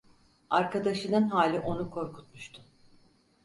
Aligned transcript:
Arkadaşının 0.49 1.29
hali 1.29 1.59
onu 1.59 1.91
korkutmuştu. 1.91 2.61